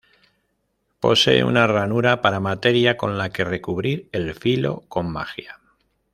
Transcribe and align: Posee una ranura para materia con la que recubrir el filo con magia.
Posee 0.99 1.43
una 1.43 1.67
ranura 1.67 2.23
para 2.23 2.39
materia 2.39 2.97
con 2.97 3.19
la 3.19 3.29
que 3.29 3.43
recubrir 3.43 4.09
el 4.11 4.33
filo 4.33 4.83
con 4.87 5.11
magia. 5.11 5.59